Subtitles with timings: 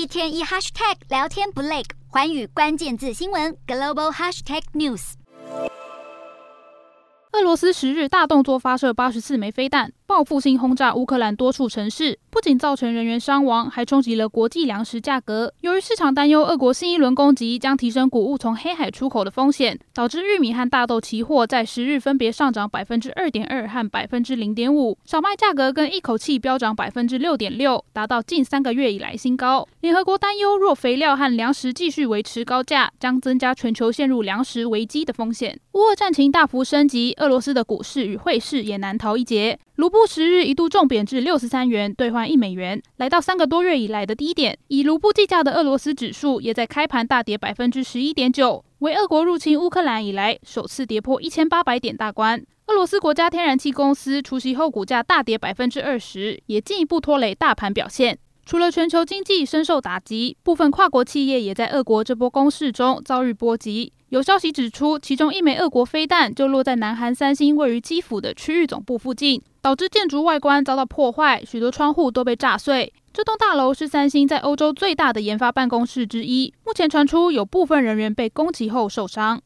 [0.00, 5.12] 一天一 hashtag 聊天不累，环宇关键字新闻 global hashtag news。
[7.32, 9.92] 俄罗斯十日大动作发射八十四枚飞弹。
[10.06, 15.52] 报复性轰炸乌克兰多处城市，不仅造成人员伤亡，还冲击了国际粮食价格。
[15.62, 29.66] 由于市场担忧俄国新一轮攻击将提升谷物从黑海出口的风险，导致玉米和大豆期货在十日分别上涨百分之二点二和百分之零点五，小麦价格更一口气飙涨百分之六点六，达到近三个月以来新高。
[29.80, 35.58] 联合国担忧，若肥料和粮食继续维持高价，将增加全球陷入粮食危机的风险。
[35.72, 39.58] 乌俄战情大幅升级，俄罗斯的股市与汇市也难逃一劫。
[39.80, 44.58] 卢布十日一度重贬至六十三元兑换一美元，来到三个多月以来的低点。
[44.68, 52.44] 以卢布计价的俄罗斯指数也在开盘大跌百分之十一点九，为俄国入侵乌克兰以来首次跌破一千八百点大关。
[52.66, 58.18] 俄罗斯国家天然气公司除息后股价大跌百分之二十，也进一步拖累大盘表现。
[58.50, 63.92] 除了全球经济深受打击，部分跨国企业也在俄国这波攻势中遭遇波及。
[64.08, 72.92] 有消息指出，其中一枚俄国飞弹就落在南韩三星位于基辅的区域总部附近，导致建筑外观遭到破坏，许多窗户都被炸碎。
[73.12, 79.40] 这栋大楼是三星在欧洲最大的研发办公室之一，目前传出有部分人员被攻击后受伤。